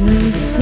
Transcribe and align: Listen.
Listen. 0.00 0.59